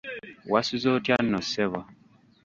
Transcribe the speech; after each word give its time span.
Wasuze 0.51 0.87
otya 0.95 1.15
nno 1.23 1.39
ssebo? 1.45 1.79